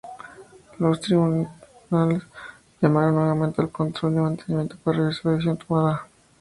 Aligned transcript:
Los 0.79 0.99
tripulantes 0.99 2.23
llamaron 2.81 3.13
nuevamente 3.13 3.61
al 3.61 3.69
control 3.69 4.15
de 4.15 4.21
mantenimiento 4.21 4.75
para 4.83 4.97
revisar 4.97 5.25
la 5.25 5.31
decisión 5.33 5.57
tomada. 5.57 6.07